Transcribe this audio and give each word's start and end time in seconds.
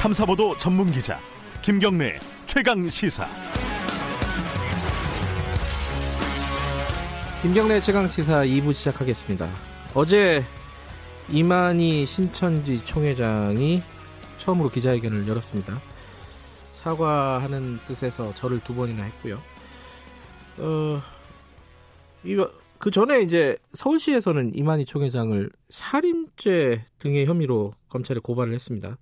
탐사보도 0.00 0.56
전문 0.56 0.90
기자 0.90 1.20
김경래 1.60 2.18
최강 2.46 2.88
시사. 2.88 3.26
김경래 7.42 7.82
최강 7.82 8.08
시사 8.08 8.46
2부 8.46 8.72
시작하겠습니다. 8.72 9.46
어제 9.92 10.42
이만희 11.28 12.06
신천지 12.06 12.82
총회장이 12.82 13.82
처음으로 14.38 14.70
기자회견을 14.70 15.28
열었습니다. 15.28 15.78
사과하는 16.76 17.78
뜻에서 17.86 18.34
절을 18.36 18.60
두 18.60 18.74
번이나 18.74 19.02
했고요. 19.02 19.38
어, 20.60 21.02
그 22.78 22.90
전에 22.90 23.20
이제 23.20 23.58
서울시에서는 23.74 24.52
이만희 24.54 24.86
총회장을 24.86 25.50
살인죄 25.68 26.86
등의 27.00 27.26
혐의로 27.26 27.74
검찰에 27.90 28.18
고발을 28.18 28.54
했습니다. 28.54 28.96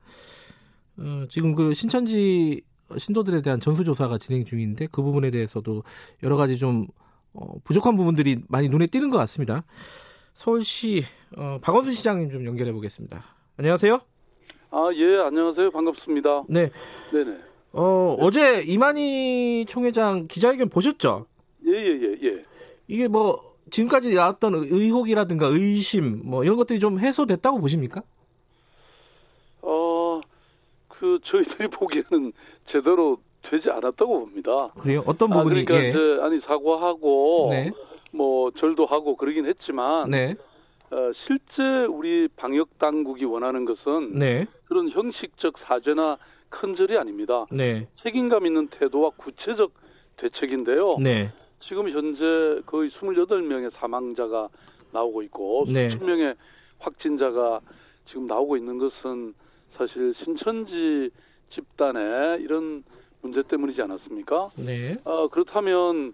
어, 0.98 1.26
지금 1.28 1.54
그 1.54 1.74
신천지 1.74 2.62
신도들에 2.96 3.42
대한 3.42 3.60
전수조사가 3.60 4.18
진행 4.18 4.44
중인데 4.44 4.88
그 4.90 5.02
부분에 5.02 5.30
대해서도 5.30 5.82
여러 6.22 6.36
가지 6.36 6.56
좀 6.58 6.86
어, 7.34 7.58
부족한 7.64 7.96
부분들이 7.96 8.38
많이 8.48 8.68
눈에 8.68 8.86
띄는 8.86 9.10
것 9.10 9.18
같습니다. 9.18 9.64
서울시 10.32 11.02
어, 11.36 11.58
박원순 11.60 11.92
시장님 11.92 12.30
좀 12.30 12.46
연결해 12.46 12.72
보겠습니다. 12.72 13.24
안녕하세요. 13.56 14.00
아, 14.70 14.88
예, 14.94 15.26
안녕하세요. 15.26 15.70
반갑습니다. 15.70 16.44
네. 16.48 16.70
네네. 17.12 17.38
어, 17.72 18.16
어제 18.18 18.62
이만희 18.62 19.66
총회장 19.66 20.26
기자회견 20.26 20.68
보셨죠? 20.68 21.26
예, 21.66 21.72
예, 21.72 22.00
예, 22.02 22.28
예. 22.28 22.44
이게 22.86 23.08
뭐 23.08 23.56
지금까지 23.70 24.14
나왔던 24.14 24.54
의혹이라든가 24.54 25.46
의심 25.48 26.22
뭐 26.24 26.44
이런 26.44 26.56
것들이 26.56 26.80
좀 26.80 26.98
해소됐다고 26.98 27.60
보십니까? 27.60 28.02
어, 30.98 31.00
그 31.00 31.18
저희들이 31.24 31.68
보기에는 31.70 32.32
제대로 32.70 33.18
되지 33.42 33.70
않았다고 33.70 34.20
봅니다. 34.20 34.68
그래요? 34.80 35.02
어떤 35.06 35.30
부분이? 35.30 35.60
아, 35.60 35.64
그러니까 35.64 35.74
예. 35.84 35.90
이제 35.90 35.98
아니 36.20 36.40
사과하고 36.40 37.48
네. 37.50 37.70
뭐 38.12 38.50
절도 38.52 38.86
하고 38.86 39.16
그러긴 39.16 39.46
했지만 39.46 40.10
네. 40.10 40.34
어, 40.90 41.12
실제 41.26 41.62
우리 41.88 42.28
방역 42.36 42.78
당국이 42.78 43.24
원하는 43.24 43.64
것은 43.64 44.18
네. 44.18 44.46
그런 44.66 44.90
형식적 44.90 45.54
사죄나 45.66 46.18
큰 46.50 46.76
절이 46.76 46.96
아닙니다. 46.96 47.46
네. 47.50 47.86
책임감 48.02 48.46
있는 48.46 48.68
태도와 48.68 49.10
구체적 49.10 49.72
대책인데요. 50.16 50.96
네. 51.00 51.30
지금 51.60 51.88
현재 51.90 52.62
거의 52.66 52.90
28명의 52.90 53.70
사망자가 53.74 54.48
나오고 54.92 55.22
있고 55.22 55.66
네. 55.68 55.90
수천 55.90 56.06
명의 56.06 56.34
확진자가 56.78 57.60
지금 58.06 58.26
나오고 58.26 58.56
있는 58.56 58.78
것은 58.78 59.34
사실 59.78 60.14
신천지 60.24 61.10
집단의 61.50 62.42
이런 62.42 62.84
문제 63.22 63.42
때문이지 63.42 63.80
않았습니까? 63.80 64.48
네. 64.58 64.96
어, 65.04 65.28
그렇다면 65.28 66.12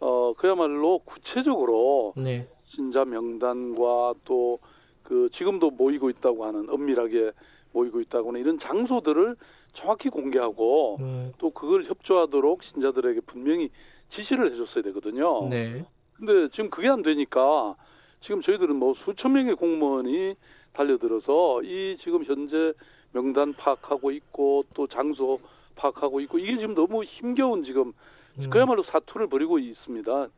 어, 0.00 0.34
그야말로 0.34 0.98
구체적으로 0.98 2.12
네. 2.16 2.46
신자 2.74 3.04
명단과 3.04 4.14
또 4.24 4.58
그 5.04 5.28
지금도 5.36 5.70
모이고 5.70 6.10
있다고 6.10 6.44
하는 6.44 6.68
엄밀하게 6.68 7.30
모이고 7.72 8.00
있다고 8.00 8.28
하는 8.28 8.40
이런 8.40 8.58
장소들을 8.58 9.36
정확히 9.74 10.08
공개하고 10.08 10.96
음, 11.00 11.32
또 11.38 11.50
그걸 11.50 11.84
협조하도록 11.84 12.62
신자들에게 12.64 13.20
분명히 13.26 13.70
지시를 14.14 14.52
해줬어야 14.52 14.82
되거든요. 14.84 15.48
네. 15.48 15.84
근데 16.14 16.48
지금 16.50 16.70
그게 16.70 16.88
안 16.88 17.02
되니까 17.02 17.74
지금 18.22 18.40
저희들은 18.42 18.76
뭐 18.76 18.94
수천 19.04 19.32
명의 19.32 19.54
공무원이 19.56 20.34
달려들어서 20.72 21.62
이 21.62 21.96
지금 22.02 22.24
현재 22.24 22.72
명단 23.14 23.54
파악하고 23.54 24.10
있고 24.10 24.64
또 24.74 24.86
장소 24.88 25.38
파악하고 25.76 26.20
있고 26.22 26.38
이게 26.38 26.56
지금 26.58 26.74
너무 26.74 27.04
힘겨운 27.04 27.64
지금 27.64 27.92
음. 28.38 28.50
그야말로 28.50 28.84
사투를 28.84 29.28
벌이고 29.28 29.58
있습니다. 29.58 30.28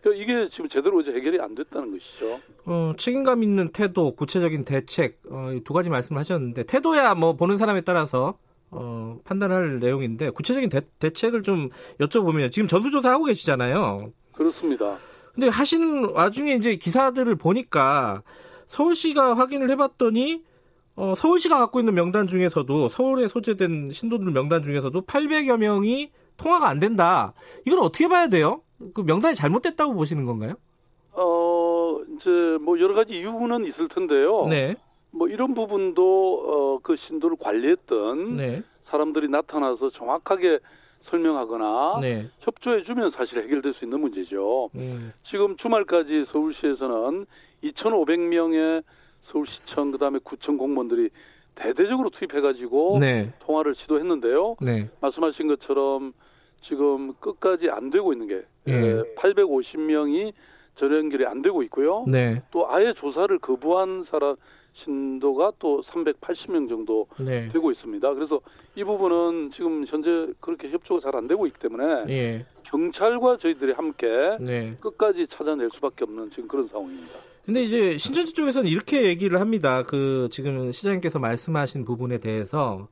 그러니까 0.00 0.22
이게 0.22 0.48
지금 0.52 0.68
제대로 0.70 1.00
이제 1.00 1.10
해결이 1.10 1.40
안 1.40 1.54
됐다는 1.54 1.90
것이죠. 1.90 2.40
어, 2.64 2.92
책임감 2.96 3.42
있는 3.42 3.70
태도, 3.72 4.14
구체적인 4.14 4.64
대책 4.64 5.20
어, 5.30 5.52
이두 5.52 5.74
가지 5.74 5.90
말씀을 5.90 6.18
하셨는데 6.20 6.62
태도야 6.64 7.14
뭐 7.16 7.34
보는 7.34 7.58
사람에 7.58 7.82
따라서 7.82 8.38
어, 8.70 9.18
판단할 9.24 9.80
내용인데 9.80 10.30
구체적인 10.30 10.70
대, 10.70 11.10
책을좀 11.10 11.70
여쭤보면 11.98 12.52
지금 12.52 12.68
전수조사 12.68 13.10
하고 13.10 13.24
계시잖아요. 13.24 14.12
그렇습니다. 14.32 14.96
근데 15.34 15.48
하시는 15.48 16.10
와중에 16.10 16.54
이제 16.54 16.76
기사들을 16.76 17.34
보니까 17.36 18.22
서울시가 18.66 19.34
확인을 19.34 19.68
해봤더니 19.70 20.44
어, 21.00 21.14
서울시가 21.14 21.56
갖고 21.58 21.80
있는 21.80 21.94
명단 21.94 22.26
중에서도 22.26 22.88
서울에 22.90 23.26
소재된 23.26 23.90
신도들 23.90 24.30
명단 24.32 24.62
중에서도 24.62 25.00
800여 25.00 25.58
명이 25.58 26.10
통화가 26.36 26.68
안 26.68 26.78
된다. 26.78 27.32
이걸 27.66 27.78
어떻게 27.80 28.06
봐야 28.06 28.28
돼요? 28.28 28.60
그 28.92 29.00
명단이 29.00 29.34
잘못됐다고 29.34 29.94
보시는 29.94 30.26
건가요? 30.26 30.54
어 31.12 32.00
이제 32.04 32.58
뭐 32.60 32.78
여러 32.78 32.92
가지 32.94 33.14
이유는 33.14 33.64
있을 33.66 33.88
텐데요. 33.88 34.46
네, 34.46 34.74
뭐 35.10 35.26
이런 35.28 35.54
부분도 35.54 36.44
어 36.46 36.70
그 36.82 36.96
신도를 37.06 37.36
관리했던 37.38 38.36
네, 38.36 38.62
사람들이 38.90 39.28
나타나서 39.28 39.90
정확하게 39.90 40.58
설명하거나 41.10 41.98
네. 42.00 42.30
협조해주면 42.40 43.12
사실 43.16 43.42
해결될 43.42 43.74
수 43.74 43.84
있는 43.84 44.00
문제죠. 44.00 44.70
음, 44.76 45.12
지금 45.30 45.56
주말까지 45.58 46.26
서울시에서는 46.32 47.26
2,500명의 47.64 48.82
서울시청 49.30 49.92
그다음에 49.92 50.18
구청 50.22 50.56
공무원들이 50.56 51.10
대대적으로 51.54 52.10
투입해가지고 52.10 52.98
네, 53.00 53.32
통화를 53.40 53.74
시도했는데요. 53.82 54.56
네, 54.60 54.88
말씀하신 55.00 55.48
것처럼 55.48 56.12
지금 56.66 57.14
끝까지 57.20 57.68
안 57.70 57.90
되고 57.90 58.12
있는 58.12 58.28
게 58.28 58.42
예. 58.68 59.02
850명이 59.16 60.32
전화 60.78 60.96
연결이 60.96 61.26
안 61.26 61.42
되고 61.42 61.62
있고요. 61.64 62.04
네, 62.06 62.42
또 62.50 62.70
아예 62.70 62.94
조사를 62.94 63.38
거부한 63.38 64.06
사람 64.10 64.36
신도가 64.84 65.52
또 65.58 65.82
380명 65.82 66.68
정도 66.68 67.06
네. 67.18 67.48
되고 67.48 67.70
있습니다. 67.70 68.14
그래서 68.14 68.40
이 68.76 68.84
부분은 68.84 69.50
지금 69.54 69.84
현재 69.86 70.32
그렇게 70.40 70.70
협조가 70.70 71.00
잘 71.02 71.14
안 71.16 71.26
되고 71.26 71.46
있기 71.46 71.58
때문에 71.58 72.04
예, 72.08 72.46
경찰과 72.64 73.38
저희들이 73.38 73.72
함께 73.72 74.06
네. 74.40 74.76
끝까지 74.80 75.26
찾아낼 75.34 75.68
수밖에 75.74 76.04
없는 76.06 76.30
지금 76.30 76.48
그런 76.48 76.68
상황입니다. 76.68 77.18
근데 77.44 77.62
이제 77.62 77.98
신천지 77.98 78.32
쪽에서는 78.32 78.70
이렇게 78.70 79.04
얘기를 79.04 79.40
합니다. 79.40 79.82
그 79.82 80.28
지금 80.30 80.72
시장님께서 80.72 81.18
말씀하신 81.18 81.84
부분에 81.84 82.18
대해서 82.18 82.88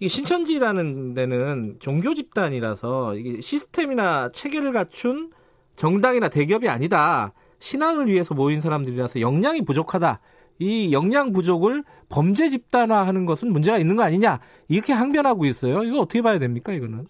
이 0.00 0.08
신천지라는 0.08 1.14
데는 1.14 1.76
종교 1.78 2.14
집단이라서 2.14 3.16
이게 3.16 3.40
시스템이나 3.40 4.30
체계를 4.32 4.72
갖춘 4.72 5.30
정당이나 5.76 6.28
대기업이 6.28 6.68
아니다. 6.68 7.32
신앙을 7.60 8.08
위해서 8.08 8.34
모인 8.34 8.60
사람들이라서 8.60 9.20
역량이 9.20 9.64
부족하다. 9.64 10.20
이 10.58 10.92
역량 10.92 11.32
부족을 11.32 11.84
범죄 12.08 12.48
집단화하는 12.48 13.26
것은 13.26 13.52
문제가 13.52 13.78
있는 13.78 13.96
거 13.96 14.02
아니냐 14.02 14.40
이렇게 14.68 14.92
항변하고 14.92 15.44
있어요. 15.44 15.82
이거 15.82 16.00
어떻게 16.00 16.22
봐야 16.22 16.38
됩니까 16.38 16.72
이거는? 16.72 17.06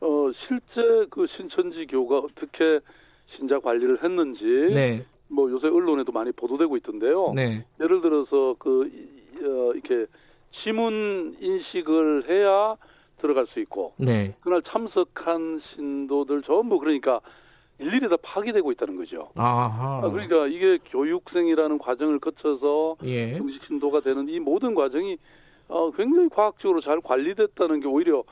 어, 0.00 0.30
실제 0.46 1.06
그 1.10 1.26
신천지 1.36 1.86
교가 1.86 2.18
어떻게 2.18 2.80
신자 3.36 3.58
관리를 3.58 4.02
했는지 4.02 4.44
네, 4.74 5.04
뭐 5.28 5.50
요새 5.50 5.68
언론에도 5.68 6.12
많이 6.12 6.32
보도되고 6.32 6.76
있던데요. 6.78 7.32
네, 7.34 7.64
예를 7.80 8.00
들어서 8.00 8.54
그 8.58 8.86
이- 8.86 9.44
어, 9.44 9.72
이렇게 9.74 10.06
지문 10.62 11.36
인식을 11.40 12.28
해야 12.28 12.76
들어갈 13.18 13.46
수 13.48 13.60
있고 13.60 13.94
네. 13.96 14.34
그날 14.40 14.62
참석한 14.62 15.60
신도들 15.74 16.42
전부 16.42 16.78
그러니까 16.78 17.20
일일이 17.78 18.08
다 18.08 18.16
파기되고 18.22 18.70
있다는 18.72 18.96
거죠. 18.96 19.30
아하. 19.34 20.02
아, 20.04 20.10
그러니까 20.10 20.46
이게 20.46 20.78
교육생이라는 20.86 21.78
과정을 21.78 22.20
거쳐서 22.20 22.96
예, 23.04 23.36
정식 23.36 23.64
신도가 23.66 24.00
되는 24.00 24.28
이 24.28 24.38
모든 24.38 24.74
과정이 24.74 25.16
어, 25.68 25.90
굉장히 25.92 26.28
과학적으로 26.28 26.80
잘 26.82 27.00
관리됐다는 27.00 27.80
게 27.80 27.88
오히려 27.88 28.22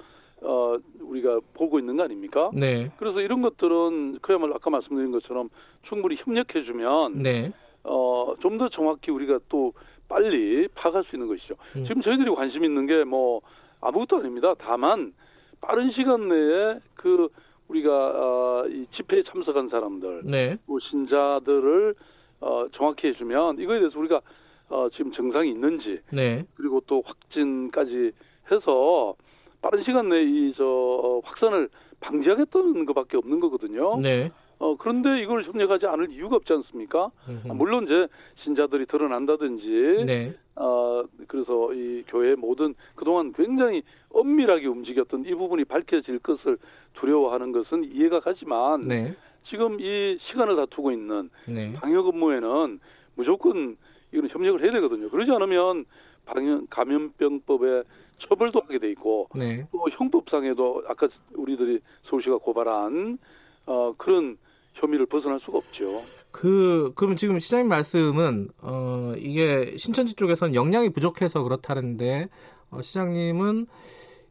어, 0.44 0.76
우리가 1.00 1.40
보고 1.54 1.78
있는 1.78 1.96
거 1.96 2.02
아닙니까? 2.04 2.50
네, 2.54 2.90
그래서 2.98 3.20
이런 3.20 3.42
것들은 3.42 4.18
그야말로 4.22 4.54
아까 4.54 4.70
말씀드린 4.70 5.10
것처럼 5.12 5.50
충분히 5.84 6.16
협력해주면 6.18 7.22
네, 7.22 7.52
어, 7.84 8.34
좀 8.40 8.58
더 8.58 8.68
정확히 8.68 9.10
우리가 9.10 9.40
또 9.48 9.72
빨리 10.08 10.68
파악할 10.74 11.04
수 11.04 11.16
있는 11.16 11.28
것이죠. 11.28 11.54
음. 11.76 11.84
지금 11.86 12.02
저희들이 12.02 12.30
관심 12.34 12.64
있는 12.64 12.86
게 12.86 13.04
뭐 13.04 13.40
아무것도 13.80 14.18
아닙니다. 14.18 14.54
다만 14.58 15.12
빠른 15.60 15.90
시간 15.92 16.28
내에 16.28 16.78
그 16.94 17.28
우리가 17.68 17.90
어, 17.90 18.64
이 18.68 18.86
집회에 18.96 19.22
참석한 19.24 19.68
사람들, 19.68 20.22
네, 20.24 20.56
또 20.66 20.78
신자들을 20.80 21.94
어, 22.40 22.66
정확히 22.72 23.08
해주면 23.08 23.58
이거에 23.60 23.78
대해서 23.78 23.98
우리가 23.98 24.20
어, 24.68 24.88
지금 24.90 25.12
증상이 25.12 25.50
있는지 25.50 26.00
네, 26.12 26.44
그리고 26.56 26.80
또 26.86 27.02
확진까지 27.06 28.12
해서 28.50 29.14
빠른 29.62 29.82
시간 29.84 30.08
내에 30.08 30.22
이 30.24 30.52
저 30.56 31.20
확산을 31.24 31.68
방지하겠다는 32.00 32.84
것밖에 32.86 33.16
없는 33.16 33.40
거거든요. 33.40 33.98
네. 34.00 34.30
어, 34.58 34.76
그런데 34.76 35.20
이걸 35.22 35.44
협력하지 35.44 35.86
않을 35.86 36.12
이유가 36.12 36.36
없지 36.36 36.52
않습니까? 36.52 37.10
아, 37.48 37.54
물론 37.54 37.84
이제 37.84 38.06
신자들이 38.44 38.86
드러난다든지, 38.86 40.04
네. 40.06 40.34
어, 40.56 41.02
그래서 41.26 41.72
이 41.72 42.04
교회 42.06 42.34
모든 42.34 42.74
그동안 42.94 43.32
굉장히 43.32 43.82
엄밀하게 44.10 44.66
움직였던 44.66 45.24
이 45.26 45.34
부분이 45.34 45.64
밝혀질 45.64 46.18
것을 46.20 46.58
두려워하는 46.94 47.52
것은 47.52 47.84
이해가 47.92 48.20
가지만, 48.20 48.82
네. 48.82 49.14
지금 49.48 49.80
이 49.80 50.18
시간을 50.30 50.54
다투고 50.56 50.92
있는 50.92 51.30
네. 51.48 51.72
방역 51.74 52.06
업무에는 52.06 52.78
무조건 53.16 53.76
이건 54.12 54.28
협력을 54.28 54.62
해야 54.62 54.70
되거든요. 54.72 55.08
그러지 55.08 55.30
않으면 55.32 55.86
방역 56.26 56.70
감염병법에 56.70 57.82
처벌도 58.28 58.60
하게 58.60 58.78
돼 58.78 58.90
있고 58.90 59.28
네. 59.34 59.66
또 59.72 59.86
형법상에도 59.98 60.84
아까 60.88 61.08
우리들이 61.34 61.80
서울시가 62.08 62.38
고발한 62.38 63.18
어, 63.66 63.94
그런 63.96 64.36
혐의를 64.74 65.06
벗어날 65.06 65.38
수가 65.40 65.58
없죠. 65.58 66.02
그 66.30 66.92
그럼 66.94 67.14
지금 67.16 67.38
시장님 67.38 67.68
말씀은 67.68 68.48
어 68.62 69.12
이게 69.18 69.76
신천지 69.76 70.14
쪽에서는 70.14 70.54
역량이 70.54 70.90
부족해서 70.90 71.42
그렇다는데 71.42 72.28
어, 72.70 72.80
시장님은 72.80 73.66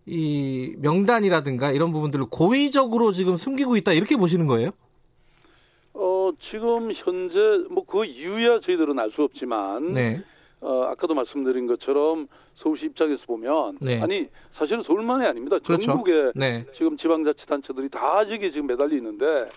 이 0.07 0.73
명단이라든가 0.79 1.71
이런 1.71 1.91
부분들을 1.91 2.25
고의적으로 2.31 3.11
지금 3.11 3.35
숨기고 3.35 3.77
있다 3.77 3.93
이렇게 3.93 4.17
보시는 4.17 4.47
거예요? 4.47 4.71
어, 5.93 6.31
지금 6.49 6.91
현재 6.91 7.35
뭐 7.69 7.83
그 7.85 8.05
이유야 8.05 8.61
저희들은 8.61 8.97
알 8.97 9.11
수 9.11 9.21
없지만 9.23 9.93
네. 9.93 10.23
어, 10.61 10.83
아까도 10.83 11.13
말씀드린 11.15 11.67
것처럼 11.67 12.27
서울시 12.57 12.85
입장에서 12.85 13.21
보면 13.25 13.79
네. 13.81 13.99
아니 13.99 14.27
사실은 14.53 14.83
서울만이 14.83 15.25
아닙니다. 15.25 15.57
그렇죠. 15.59 15.87
전국에 15.87 16.31
네. 16.35 16.65
지금 16.77 16.97
지방자치단체들이 16.97 17.89
다 17.89 18.23
저기 18.25 18.51
지금 18.51 18.67
매달려 18.67 18.95
있는데 18.95 19.49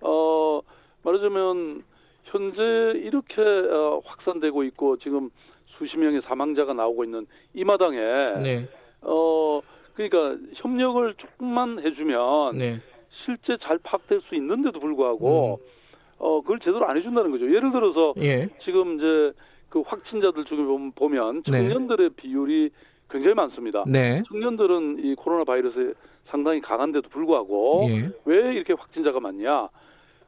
어 0.00 0.60
말하자면 1.02 1.82
현재 2.24 2.62
이렇게 3.00 3.40
어, 3.42 4.00
확산되고 4.04 4.64
있고 4.64 4.96
지금 4.98 5.30
수십 5.78 5.98
명의 5.98 6.22
사망자가 6.22 6.72
나오고 6.72 7.04
있는 7.04 7.26
이 7.52 7.64
마당에 7.64 7.98
네. 8.42 8.68
어 9.02 9.60
그러니까 9.94 10.42
협력을 10.54 11.14
조금만 11.14 11.80
해주면 11.84 12.56
네. 12.56 12.80
실제 13.24 13.58
잘 13.62 13.78
파악될 13.78 14.22
수 14.22 14.34
있는데도 14.36 14.80
불구하고 14.80 15.60
음. 15.60 15.66
어 16.18 16.40
그걸 16.40 16.60
제대로 16.60 16.86
안 16.86 16.96
해준다는 16.96 17.30
거죠. 17.30 17.44
예를 17.54 17.72
들어서 17.72 18.14
예. 18.22 18.48
지금 18.64 18.96
이제 18.96 19.32
그 19.76 19.82
확진자들 19.86 20.46
중에 20.46 20.56
보면- 20.94 21.42
네. 21.44 21.50
청년들의 21.50 22.10
비율이 22.16 22.70
굉장히 23.10 23.34
많습니다. 23.34 23.84
네. 23.86 24.22
청년들은 24.26 25.04
이 25.04 25.14
코로나 25.16 25.44
바이러스에 25.44 25.92
상당히 26.28 26.62
강한데도 26.62 27.10
불구하고 27.10 27.82
예. 27.90 28.10
왜 28.24 28.54
이렇게 28.54 28.72
확진자가 28.72 29.20
많냐? 29.20 29.68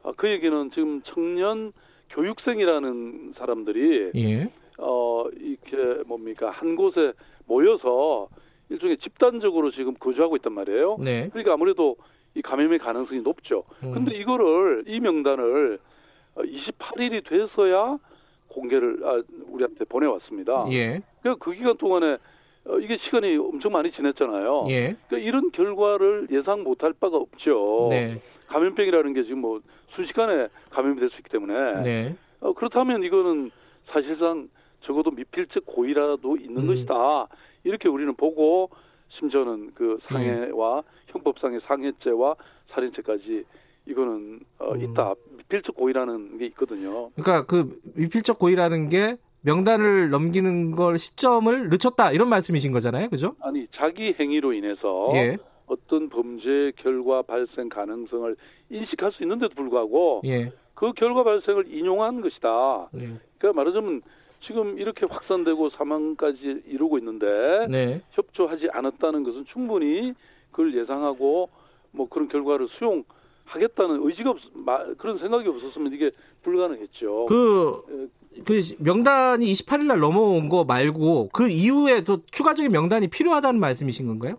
아, 0.03 0.11
그 0.15 0.29
얘기는 0.29 0.69
지금 0.71 1.01
청년 1.05 1.73
교육생이라는 2.11 3.33
사람들이 3.37 4.11
예. 4.15 4.49
어 4.77 5.25
이렇게 5.35 6.03
뭡니까 6.07 6.51
한 6.51 6.75
곳에 6.75 7.13
모여서 7.47 8.27
일종의 8.69 8.97
집단적으로 8.99 9.71
지금 9.71 9.95
거주하고 9.95 10.35
있단 10.37 10.53
말이에요. 10.53 10.97
네. 11.03 11.27
그러니까 11.29 11.53
아무래도 11.53 11.95
이 12.35 12.43
감염의 12.43 12.77
가능성이 12.79 13.21
높죠. 13.21 13.63
음. 13.83 13.93
근데 13.93 14.15
이거를 14.15 14.83
이 14.87 14.99
명단을 14.99 15.79
28일이 16.37 17.27
돼서야 17.27 17.97
공개를 18.49 18.99
아, 19.05 19.21
우리한테 19.47 19.85
보내왔습니다. 19.85 20.65
예. 20.71 21.01
그러니까 21.21 21.43
그 21.43 21.51
기간 21.53 21.77
동안에 21.77 22.17
어, 22.65 22.77
이게 22.79 22.97
시간이 23.05 23.37
엄청 23.37 23.71
많이 23.71 23.91
지났잖아요. 23.91 24.65
예. 24.69 24.95
그러니까 25.07 25.17
이런 25.17 25.51
결과를 25.51 26.27
예상 26.31 26.63
못할 26.63 26.93
바가 26.93 27.17
없죠. 27.17 27.87
네. 27.89 28.21
감염병이라는 28.47 29.13
게 29.13 29.23
지금 29.23 29.39
뭐 29.39 29.61
순식간에 29.95 30.47
감염이 30.71 30.99
될 30.99 31.09
수 31.09 31.17
있기 31.17 31.29
때문에 31.29 31.83
네. 31.83 32.15
어, 32.41 32.53
그렇다면 32.53 33.03
이거는 33.03 33.51
사실상 33.87 34.49
적어도 34.81 35.11
미필적 35.11 35.65
고의라도 35.65 36.37
있는 36.37 36.63
음. 36.63 36.67
것이다. 36.67 37.27
이렇게 37.63 37.89
우리는 37.89 38.13
보고 38.15 38.69
심지어는 39.19 39.71
그 39.75 39.99
상해와 40.07 40.83
형법상의 41.07 41.61
상해죄와 41.65 42.35
살인죄까지 42.69 43.43
이거는 43.89 44.39
어, 44.59 44.73
음. 44.73 44.81
있다. 44.81 45.13
미필적 45.37 45.75
고의라는 45.75 46.37
게 46.37 46.45
있거든요. 46.47 47.09
그러니까 47.15 47.45
그 47.45 47.79
미필적 47.95 48.37
고의라는 48.39 48.89
게 48.89 49.17
명단을 49.41 50.09
넘기는 50.09 50.71
걸 50.71 50.97
시점을 50.97 51.69
늦췄다 51.69 52.11
이런 52.11 52.29
말씀이신 52.29 52.71
거잖아요. 52.71 53.09
그죠? 53.09 53.35
아니 53.41 53.67
자기 53.75 54.13
행위로 54.19 54.53
인해서 54.53 55.09
예. 55.15 55.37
어떤 55.65 56.09
범죄 56.09 56.71
결과 56.77 57.21
발생 57.21 57.69
가능성을 57.69 58.35
인식할 58.69 59.11
수 59.13 59.23
있는데도 59.23 59.53
불구하고 59.55 60.21
예. 60.25 60.51
그 60.75 60.93
결과 60.93 61.23
발생을 61.23 61.73
인용한 61.73 62.21
것이다. 62.21 62.89
네. 62.93 63.15
그러니까 63.37 63.53
말하자면 63.53 64.01
지금 64.41 64.79
이렇게 64.79 65.05
확산되고 65.05 65.69
사망까지 65.71 66.63
이루고 66.65 66.97
있는데 66.99 67.25
네. 67.69 68.01
협조하지 68.11 68.69
않았다는 68.71 69.23
것은 69.23 69.45
충분히 69.51 70.13
그걸 70.51 70.75
예상하고 70.77 71.49
뭐 71.91 72.07
그런 72.07 72.27
결과를 72.29 72.67
수용 72.77 73.03
하겠다는 73.49 74.05
의지가 74.07 74.29
없, 74.31 74.37
마- 74.53 74.85
그런 74.97 75.17
생각이 75.19 75.47
없었으면 75.47 75.91
이게 75.93 76.11
불가능했죠. 76.43 77.25
그, 77.27 77.81
그 78.45 78.61
명단이 78.79 79.45
28일 79.51 79.85
날 79.87 79.99
넘어온 79.99 80.49
거 80.49 80.63
말고 80.63 81.29
그 81.33 81.49
이후에 81.49 82.01
또 82.03 82.19
추가적인 82.31 82.71
명단이 82.71 83.07
필요하다는 83.07 83.59
말씀이신 83.59 84.07
건가요? 84.07 84.37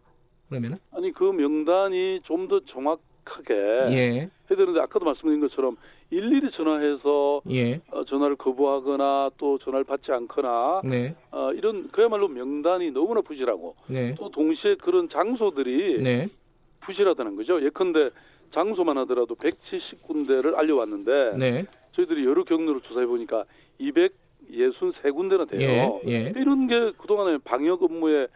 그러면은? 0.48 0.78
아니 0.92 1.12
그 1.12 1.24
명단이 1.24 2.20
좀 2.24 2.48
더 2.48 2.60
정확하게 2.70 3.54
예. 3.94 4.10
해야 4.20 4.28
되는데 4.48 4.80
아까도 4.80 5.04
말씀드린 5.04 5.40
것처럼 5.40 5.76
일일이 6.10 6.50
전화해서 6.56 7.40
예. 7.50 7.80
어, 7.92 8.04
전화를 8.04 8.34
거부하거나 8.36 9.30
또 9.38 9.58
전화를 9.58 9.84
받지 9.84 10.10
않거나 10.10 10.80
네. 10.84 11.14
어, 11.30 11.52
이런 11.52 11.88
그야말로 11.92 12.26
명단이 12.26 12.90
너무나 12.90 13.20
부실하고 13.20 13.76
네. 13.86 14.14
또 14.18 14.28
동시에 14.30 14.74
그런 14.82 15.08
장소들이 15.08 16.02
네. 16.02 16.28
부실하다는 16.80 17.36
거죠. 17.36 17.62
예컨대 17.64 18.10
장소만 18.54 18.98
하더라도 18.98 19.34
170군데를 19.34 20.56
알려왔는데 20.56 21.36
네. 21.38 21.64
저희들이 21.92 22.24
여러 22.24 22.44
경로로 22.44 22.80
조사해 22.80 23.06
보니까 23.06 23.44
263군데나 23.80 25.48
돼요. 25.48 26.00
예. 26.06 26.10
예. 26.10 26.32
이런 26.36 26.66
게 26.66 26.92
그동안에 26.98 27.38
방역 27.44 27.82
업무에 27.82 28.26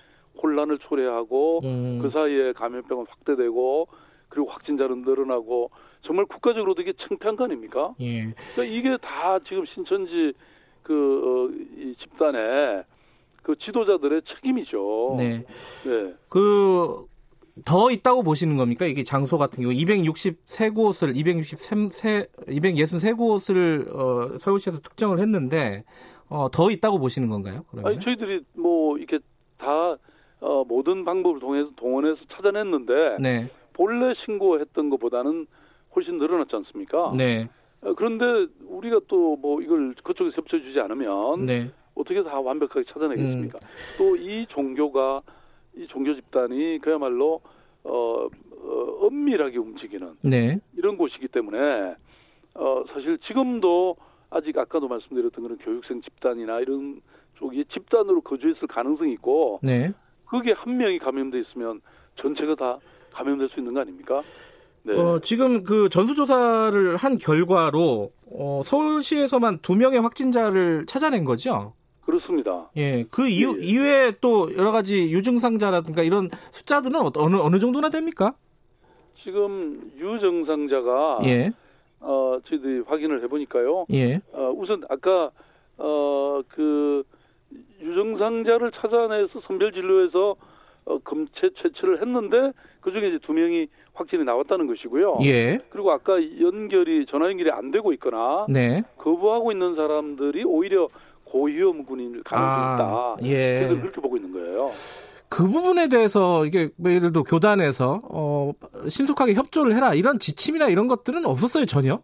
혼란을 0.43 0.79
초래하고 0.79 1.61
음. 1.64 1.99
그 2.02 2.11
사이에 2.11 2.52
감염병은 2.52 3.06
확대되고 3.08 3.88
그리고 4.29 4.49
확진자는 4.50 5.02
늘어나고 5.02 5.70
정말 6.02 6.26
국가적으로도 6.26 6.82
이게 6.82 6.93
창피한 7.08 7.37
거 7.37 7.44
아닙니까? 7.44 7.94
예. 8.00 8.32
그러니까 8.55 8.64
이게 8.64 8.96
다 9.00 9.38
지금 9.49 9.64
신천지 9.67 10.32
그 10.82 10.93
어, 10.94 11.55
이 11.79 11.94
집단의 12.00 12.85
그 13.43 13.56
지도자들의 13.58 14.22
책임이죠. 14.34 15.15
네. 15.19 15.44
네. 15.84 16.15
그, 16.29 17.06
더 17.65 17.91
있다고 17.91 18.23
보시는 18.23 18.56
겁니까? 18.56 18.87
이게 18.87 19.05
장소 19.05 19.39
같은 19.39 19.63
경우 19.63 19.75
263곳을 19.75 21.17
263, 21.17 21.89
263곳을 21.89 23.94
어, 23.94 24.39
서울시에서 24.39 24.81
특정을 24.81 25.19
했는데 25.20 25.84
어, 26.29 26.49
더 26.51 26.70
있다고 26.70 26.99
보시는 26.99 27.29
건가요? 27.29 27.65
그러면? 27.70 27.93
아니 27.93 28.05
저희들이 28.05 28.44
뭐 28.55 28.99
이렇게 28.99 29.19
다 29.58 29.96
어, 30.41 30.65
모든 30.67 31.05
방법을 31.05 31.41
통해서 31.41 31.70
동원해서 31.77 32.19
찾아냈는데 32.37 33.17
네. 33.20 33.51
본래 33.73 34.15
신고했던 34.25 34.91
것보다는 34.91 35.46
훨씬 35.94 36.19
늘어났지 36.19 36.56
않습니까? 36.56 37.13
네. 37.17 37.49
어, 37.82 37.94
그런데 37.94 38.53
우리가 38.67 39.01
또 39.06 39.37
뭐 39.37 39.61
이걸 39.63 39.94
그쪽에서 40.03 40.37
협조해주지 40.37 40.81
않으면 40.81 41.46
네. 41.46 41.70
어떻게 41.94 42.20
다 42.25 42.41
완벽하게 42.41 42.84
찾아내겠습니까? 42.93 43.58
음. 43.63 43.69
또이 43.99 44.46
종교가 44.49 45.23
이 45.76 45.86
종교 45.88 46.14
집단이 46.14 46.78
그야말로 46.81 47.40
어, 47.82 48.26
어, 48.26 49.06
엄밀하게 49.06 49.58
움직이는 49.58 50.16
네. 50.22 50.58
이런 50.76 50.96
곳이기 50.96 51.28
때문에 51.28 51.58
어, 52.54 52.84
사실 52.93 53.19
지금도 53.26 53.96
아직 54.31 54.56
아까도 54.58 54.88
말씀드렸던 54.88 55.43
그런 55.43 55.58
교육생 55.58 56.00
집단이나 56.02 56.60
이런 56.60 57.00
쪽이 57.36 57.64
집단으로 57.72 58.20
거주했을 58.22 58.66
가능성이 58.69 59.12
있고 59.14 59.60
네. 59.62 59.93
그게 60.26 60.52
한 60.52 60.76
명이 60.76 60.98
감염돼 60.98 61.40
있으면 61.40 61.81
전체가 62.20 62.54
다 62.54 62.78
감염될 63.12 63.48
수 63.50 63.60
있는 63.60 63.74
거 63.74 63.81
아닙니까? 63.81 64.22
네. 64.84 64.93
어, 64.94 65.19
지금 65.20 65.64
그 65.64 65.88
전수조사를 65.88 66.96
한 66.96 67.19
결과로 67.19 68.12
어, 68.31 68.62
서울시에서만 68.64 69.60
두 69.62 69.76
명의 69.76 70.00
확진자를 70.00 70.86
찾아낸 70.86 71.24
거죠? 71.24 71.74
예, 72.76 73.04
그 73.10 73.28
이후, 73.28 73.56
예. 73.60 73.64
이후에 73.64 74.12
또 74.20 74.48
여러 74.56 74.72
가지 74.72 75.10
유증상자라든가 75.12 76.02
이런 76.02 76.28
숫자들은 76.50 77.00
어- 77.00 77.12
어느, 77.16 77.36
어느 77.36 77.58
정도나 77.58 77.88
됩니까? 77.90 78.34
지금 79.22 79.90
유증상자가 79.96 81.20
예, 81.24 81.50
어, 82.00 82.38
저희들이 82.48 82.81
확인을 82.86 83.22
해보니까요. 83.24 83.86
예, 83.93 84.20
어, 84.32 84.52
우선 84.56 84.82
아까 84.90 85.31
어, 85.78 86.40
그 86.48 87.04
유증상자를 87.81 88.72
찾아내서 88.72 89.40
선별 89.46 89.72
진료해서 89.72 90.36
어, 90.86 90.98
검체 90.98 91.48
채취를 91.62 92.02
했는데 92.02 92.52
그 92.81 92.90
중에 92.93 93.08
이제 93.08 93.19
두 93.24 93.32
명이 93.32 93.69
확진이 93.94 94.24
나왔다는 94.24 94.66
것이고요. 94.66 95.19
예. 95.22 95.58
그리고 95.70 95.93
아까 95.93 96.14
연결이 96.40 97.06
전화 97.08 97.28
연결이 97.31 97.50
안 97.50 97.70
되고 97.70 97.93
있거나 97.94 98.46
네. 98.50 98.82
거부하고 98.98 99.52
있는 99.52 99.76
사람들이 99.76 100.44
오히려 100.44 100.88
고위험군일 101.34 102.22
가능성이 102.22 102.74
있다. 102.74 103.17
예. 103.24 103.67
그래서 103.67 103.81
그렇게 103.82 104.00
보고 104.00 104.17
있는 104.17 104.32
거예요. 104.32 104.70
그 105.29 105.48
부분에 105.48 105.88
대해서 105.88 106.46
이게 106.46 106.69
뭐 106.76 106.93
예를 106.93 107.10
들어 107.10 107.24
교단에서 107.24 108.03
어 108.05 108.53
신속하게 108.88 109.34
협조를 109.34 109.74
해라 109.74 109.94
이런 109.94 110.20
지침이나 110.20 110.69
이런 110.69 110.86
것들은 110.86 111.26
없었어요 111.26 111.67
전혀. 111.67 112.00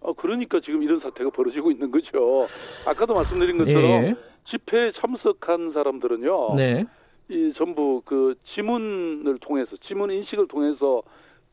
어, 0.00 0.12
그러니까 0.12 0.60
지금 0.64 0.84
이런 0.84 1.00
사태가 1.00 1.30
벌어지고 1.30 1.72
있는 1.72 1.90
거죠. 1.90 2.46
아까도 2.86 3.14
말씀드린 3.14 3.58
것처럼 3.58 3.90
예. 3.90 4.14
집회에 4.50 4.92
참석한 5.00 5.72
사람들은요. 5.72 6.54
네. 6.54 6.84
이 7.28 7.52
전부 7.56 8.02
그 8.04 8.34
지문을 8.54 9.38
통해서 9.40 9.70
지문 9.88 10.12
인식을 10.12 10.46
통해서 10.46 11.02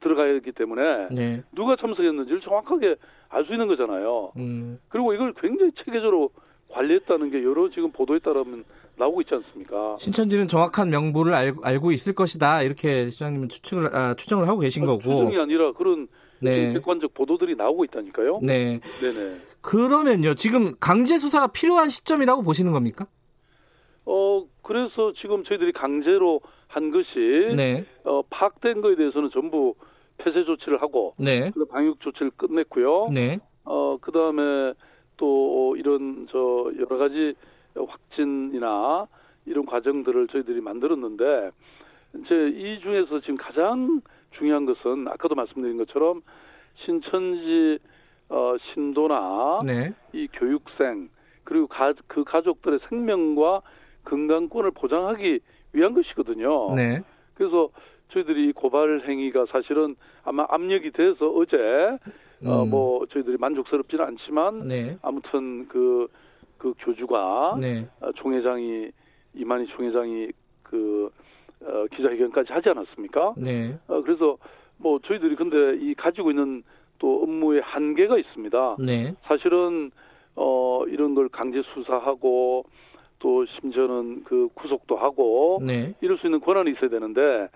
들어가야 0.02 0.36
하기 0.36 0.52
때문에 0.52 1.08
네. 1.12 1.44
누가 1.54 1.76
참석했는지를 1.76 2.42
정확하게 2.42 2.96
알 3.30 3.46
수 3.46 3.54
있는 3.54 3.68
거잖아요. 3.68 4.34
음. 4.38 4.80
그리고 4.90 5.14
이걸 5.14 5.34
굉장히 5.40 5.72
체계적으로 5.84 6.30
관리했다는 6.70 7.32
게 7.32 7.44
여러 7.44 7.70
지금 7.70 7.92
보도에 7.92 8.20
따르면 8.20 8.64
나오고 8.98 9.22
있지 9.22 9.34
않습니까? 9.36 9.96
신천지는 10.00 10.48
정확한 10.48 10.90
명부를 10.90 11.34
알, 11.34 11.54
알고 11.64 11.92
있을 11.92 12.14
것이다 12.14 12.62
이렇게 12.64 13.10
시장님은 13.10 13.50
추측을 13.50 13.96
아, 13.96 14.14
추정을 14.16 14.48
하고 14.48 14.60
계신 14.60 14.86
거고. 14.86 15.02
추정이 15.02 15.38
아니라 15.38 15.72
그런 15.74 16.08
네. 16.42 16.74
객관적 16.74 17.14
보도들이 17.14 17.56
나오고 17.56 17.86
있다니까요. 17.86 18.40
네. 18.42 18.80
네네. 19.00 19.38
그러면요 19.62 20.34
지금 20.36 20.74
강제 20.80 21.18
수사가 21.18 21.48
필요한 21.48 21.90
시점이라고 21.90 22.44
보시는 22.44 22.72
겁니까? 22.74 23.06
어 24.06 24.44
그래서 24.62 25.14
지금 25.22 25.44
저희들이 25.44 25.72
강제로 25.74 26.42
한 26.68 26.92
것이 26.92 27.56
네. 27.56 27.86
어, 28.04 28.22
파악된 28.30 28.82
거에 28.82 28.96
대해서는 28.96 29.30
전부 29.34 29.76
폐쇄 30.24 30.44
조치를 30.44 30.82
하고 30.82 31.14
네. 31.18 31.52
그 31.52 31.66
방역 31.66 32.00
조치를 32.00 32.32
끝냈고요. 32.38 33.10
네. 33.12 33.40
어 33.66 33.98
그다음에 34.02 34.74
또 35.18 35.76
이런 35.78 36.28
저 36.32 36.72
여러 36.78 36.98
가지 36.98 37.36
확진이나 37.76 39.08
이런 39.46 39.66
과정들을 39.66 40.28
저희들이 40.28 40.62
만들었는데 40.62 41.52
이제 42.18 42.50
이 42.56 42.80
중에서 42.82 43.20
지금 43.22 43.38
가장 43.38 44.02
중요한 44.38 44.66
것은 44.66 45.08
아까도 45.08 45.36
말씀드린 45.36 45.78
것처럼 45.78 46.22
신천지 46.86 47.80
어 48.30 48.56
신도나 48.74 49.60
네. 49.66 49.94
이 50.14 50.28
교육생 50.34 51.10
그리고 51.44 51.68
가, 51.68 51.94
그 52.08 52.24
가족들의 52.24 52.80
생명과 52.90 53.62
건강권을 54.06 54.72
보장하기 54.72 55.40
위한 55.74 55.94
것이거든요. 55.94 56.68
네. 56.76 57.02
그래서 57.34 57.70
저희들이 58.12 58.50
이 58.50 58.52
고발 58.52 59.04
행위가 59.08 59.46
사실은 59.52 59.96
아마 60.24 60.46
압력이 60.50 60.92
돼서 60.92 61.30
어제 61.30 61.58
어, 62.46 62.64
음. 62.64 62.70
뭐 62.70 63.06
저희들이 63.08 63.38
만족스럽지는 63.38 64.06
않지만 64.06 64.58
네. 64.60 64.98
아무튼 65.02 65.68
그, 65.68 66.08
그 66.58 66.74
교주가 66.80 67.58
네. 67.60 67.88
어, 68.02 68.12
총회장이 68.14 68.90
이만희 69.36 69.68
총회장이 69.68 70.30
그 70.64 71.12
어, 71.62 71.86
기자회견까지 71.96 72.54
하지 72.54 72.70
않았습니까? 72.70 73.36
네. 73.38 73.78
어, 73.88 74.02
그래서 74.02 74.38
뭐 74.78 75.00
저희들이 75.06 75.36
근데 75.36 75.78
이 75.80 75.94
가지고 75.94 76.32
있는 76.32 76.64
또 77.00 77.24
업무의 77.24 77.62
한계가 77.62 78.18
있습니다. 78.18 78.78
네. 78.80 79.14
사실은 79.24 79.92
어 80.36 80.84
이런 80.88 81.14
걸 81.16 81.30
강제 81.30 81.62
수사하고 81.74 82.66
또 83.20 83.46
심지어는 83.46 84.24
그 84.24 84.50
구속도 84.56 84.96
하고 84.96 85.62
네. 85.66 85.94
이럴 86.02 86.18
수 86.18 86.28
있는 86.28 86.40
권한이 86.40 86.72
있어야 86.72 86.90
되는데 86.90 87.22
에, 87.22 87.48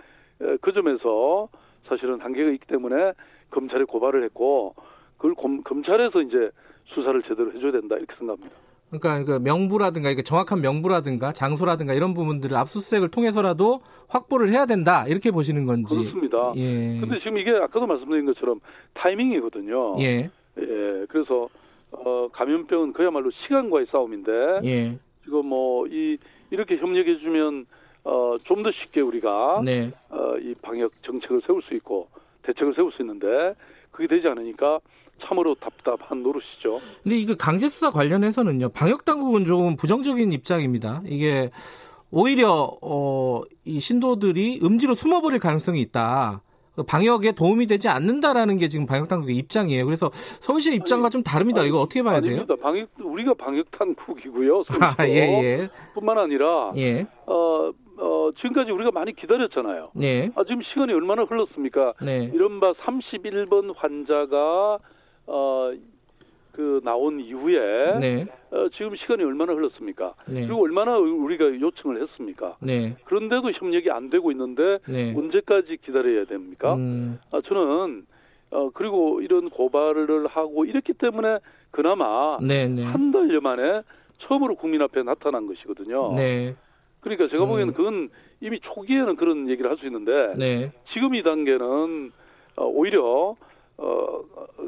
그 0.61 0.73
점에서 0.73 1.49
사실은 1.87 2.19
한계가 2.19 2.51
있기 2.51 2.67
때문에 2.67 3.13
검찰에 3.51 3.83
고발을 3.83 4.23
했고 4.25 4.75
그걸 5.17 5.35
검, 5.35 5.63
검찰에서 5.63 6.21
이제 6.21 6.49
수사를 6.85 7.21
제대로 7.23 7.51
해줘야 7.53 7.71
된다 7.71 7.95
이렇게 7.95 8.13
생각합니다. 8.17 8.55
그러니까 8.91 9.23
그 9.23 9.39
명부라든가 9.43 10.09
이게 10.09 10.21
정확한 10.21 10.61
명부라든가 10.61 11.31
장소라든가 11.33 11.93
이런 11.93 12.13
부분들을 12.13 12.55
압수수색을 12.55 13.09
통해서라도 13.09 13.81
확보를 14.07 14.49
해야 14.49 14.65
된다 14.65 15.05
이렇게 15.07 15.31
보시는 15.31 15.65
건지. 15.65 15.95
그렇습니다. 15.95 16.53
예. 16.55 16.99
근데 16.99 17.17
지금 17.19 17.37
이게 17.37 17.51
아까도 17.51 17.87
말씀드린 17.87 18.25
것처럼 18.25 18.59
타이밍이거든요. 18.93 19.97
예. 20.01 20.29
예, 20.59 21.05
그래서 21.09 21.49
어, 21.91 22.27
감염병은 22.31 22.93
그야말로 22.93 23.31
시간과의 23.31 23.87
싸움인데 23.91 24.31
예. 24.65 24.97
지금 25.23 25.47
뭐 25.47 25.87
이 25.87 26.17
이렇게 26.51 26.77
협력해 26.77 27.17
주면 27.19 27.65
어, 28.05 28.37
좀 28.43 28.63
더 28.63 28.71
쉽게 28.71 29.01
우리가 29.01 29.61
네. 29.63 29.91
어, 30.09 30.37
이 30.41 30.53
방역 30.61 30.91
정책을 31.03 31.41
세울 31.45 31.61
수 31.63 31.73
있고 31.75 32.07
대책을 32.43 32.73
세울 32.75 32.91
수 32.93 33.01
있는데 33.01 33.27
그게 33.91 34.07
되지 34.07 34.27
않으니까 34.27 34.79
참으로 35.23 35.55
답답한 35.55 36.23
노릇이죠. 36.23 36.79
근데 37.03 37.17
이거 37.17 37.35
강제 37.35 37.67
수사 37.69 37.91
관련해서는요. 37.91 38.69
방역 38.69 39.05
당국은 39.05 39.45
조금 39.45 39.75
부정적인 39.75 40.31
입장입니다. 40.31 41.01
이게 41.05 41.49
오히려 42.11 42.77
어, 42.81 43.41
이 43.65 43.79
신도들이 43.79 44.61
음지로 44.63 44.93
숨어버릴 44.95 45.39
가능성이 45.39 45.81
있다. 45.81 46.41
그 46.75 46.83
방역에 46.83 47.31
도움이 47.31 47.67
되지 47.67 47.87
않는다라는 47.87 48.57
게 48.57 48.67
지금 48.67 48.85
방역 48.85 49.07
당국의 49.07 49.35
입장이에요. 49.37 49.85
그래서 49.85 50.11
서울시의 50.13 50.75
입장과 50.75 51.09
좀 51.09 51.23
다릅니다. 51.23 51.63
이거 51.63 51.79
어떻게 51.79 52.03
봐야 52.03 52.19
돼요? 52.19 52.31
아닙니다. 52.41 52.55
방역 52.61 52.89
우리가 52.99 53.33
방역 53.35 53.71
당국이고요. 53.71 54.63
아, 54.81 54.95
예, 55.07 55.13
예. 55.13 55.69
뿐만 55.93 56.17
아니라 56.17 56.73
예. 56.75 57.07
어, 57.25 57.71
어, 57.97 58.29
지금까지 58.37 58.71
우리가 58.71 58.91
많이 58.91 59.13
기다렸잖아요. 59.15 59.91
예. 60.01 60.29
아, 60.35 60.43
지금 60.43 60.61
시간이 60.63 60.93
얼마나 60.93 61.23
흘렀습니까? 61.23 61.93
네. 62.01 62.29
이른바 62.33 62.73
31번 62.73 63.73
환자가 63.75 64.79
어, 65.27 65.71
그 66.51 66.79
나온 66.83 67.19
이후에 67.19 67.99
네. 67.99 68.25
어, 68.51 68.69
지금 68.77 68.95
시간이 68.95 69.23
얼마나 69.23 69.53
흘렀습니까? 69.53 70.13
네. 70.27 70.45
그리고 70.45 70.63
얼마나 70.63 70.97
우리가 70.97 71.59
요청을 71.59 72.01
했습니까? 72.01 72.55
네. 72.61 72.95
그런데도 73.05 73.51
협력이 73.51 73.91
안 73.91 74.09
되고 74.09 74.31
있는데 74.31 74.79
네. 74.87 75.13
언제까지 75.15 75.77
기다려야 75.83 76.25
됩니까? 76.25 76.75
음, 76.75 77.19
아, 77.33 77.41
저는 77.41 78.05
어, 78.51 78.69
그리고 78.73 79.21
이런 79.21 79.49
고발을 79.49 80.27
하고 80.27 80.65
이랬기 80.65 80.93
때문에 80.93 81.39
그나마 81.71 82.37
네, 82.41 82.67
네. 82.67 82.83
한 82.83 83.11
달여 83.11 83.41
만에 83.41 83.81
처음으로 84.19 84.55
국민 84.55 84.81
앞에 84.81 85.03
나타난 85.03 85.47
것이거든요. 85.47 86.13
네. 86.15 86.55
그러니까 87.05 87.27
제가 87.29 87.45
보기에는 87.45 87.73
음. 87.73 87.77
그건 87.77 88.09
이미 88.41 88.59
초기에는 88.61 89.15
그런 89.15 89.47
얘기를 89.47 89.69
할 89.69 89.77
수 89.77 89.85
있는데 89.85 90.33
네. 90.37 90.71
지금 90.91 91.13
이 91.13 91.21
단계는 91.21 92.11
어, 92.57 92.65
오히려 92.65 93.35
어, 93.77 94.21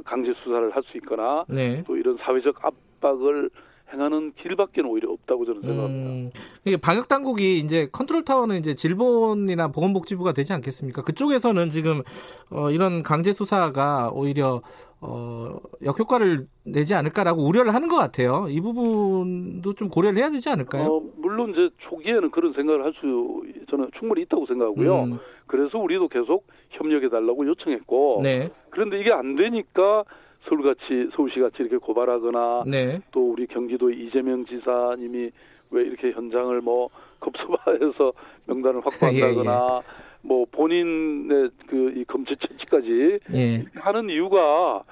강제 0.05 0.33
수사를 0.43 0.69
할 0.75 0.83
수 0.83 0.97
있거나 0.97 1.45
네. 1.49 1.83
또 1.87 1.97
이런 1.97 2.17
사회적 2.17 2.63
압박을 2.63 3.49
행하는 3.93 4.33
길밖에는 4.33 4.89
오히려 4.89 5.11
없다고 5.11 5.45
저는 5.45 5.61
생각합니다. 5.61 6.09
음, 6.09 6.31
이게 6.65 6.75
방역 6.77 7.07
당국이 7.07 7.57
이제 7.59 7.87
컨트롤 7.91 8.23
타워는 8.25 8.57
이제 8.57 8.75
질본이나 8.75 9.69
보건복지부가 9.69 10.33
되지 10.33 10.51
않겠습니까? 10.53 11.03
그쪽에서는 11.03 11.69
지금 11.69 12.01
어, 12.49 12.69
이런 12.69 13.01
강제 13.03 13.31
수사가 13.31 14.11
오히려 14.13 14.61
어, 14.99 15.57
역효과를 15.83 16.47
내지 16.63 16.95
않을까라고 16.95 17.47
우려를 17.47 17.73
하는 17.73 17.87
것 17.87 17.95
같아요. 17.95 18.47
이 18.49 18.59
부분도 18.59 19.73
좀 19.73 19.89
고려를 19.89 20.17
해야 20.19 20.29
되지 20.31 20.49
않을까요? 20.49 20.83
어, 20.85 21.01
물론 21.17 21.51
이제 21.51 21.69
초기에는 21.89 22.31
그런 22.31 22.53
생각을 22.53 22.83
할 22.83 22.93
수 22.99 23.43
저는 23.69 23.91
충분히 23.99 24.23
있다고 24.23 24.47
생각하고요. 24.47 25.03
음, 25.03 25.19
그래서 25.45 25.77
우리도 25.77 26.07
계속 26.07 26.47
협력해 26.71 27.09
달라고 27.09 27.45
요청했고 27.45 28.21
네, 28.23 28.49
그런데 28.71 28.99
이게 28.99 29.11
안 29.11 29.35
되니까 29.35 30.03
서울같이 30.47 31.09
서울시같이 31.15 31.57
이렇게 31.59 31.77
고발하거나 31.77 32.63
네, 32.67 33.01
또 33.11 33.31
우리 33.31 33.47
경기도 33.47 33.89
이재명 33.89 34.45
지사님이 34.45 35.31
왜 35.71 35.81
이렇게 35.83 36.11
현장을 36.11 36.59
뭐 36.61 36.89
급소바해서 37.19 38.13
명단을 38.45 38.85
확보한다거나 38.85 39.81
뭐 40.21 40.45
본인의 40.51 41.49
그 41.67 41.91
이 41.97 42.03
검체 42.05 42.35
채취까지 42.35 43.19
예, 43.33 43.65
하는 43.75 44.09
이유가 44.09 44.83